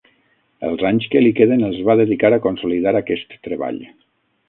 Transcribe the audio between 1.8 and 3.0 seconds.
va dedicar a consolidar